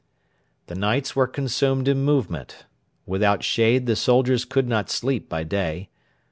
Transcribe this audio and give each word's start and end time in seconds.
The 0.65 0.73
nights 0.73 1.15
were 1.15 1.27
consumed 1.27 1.87
in 1.87 2.03
movement. 2.03 2.65
Without 3.05 3.43
shade 3.43 3.85
the 3.85 3.95
soldiers 3.95 4.45
could 4.45 4.67
not 4.67 4.89
sleep 4.89 5.29
by 5.29 5.43
day. 5.43 5.89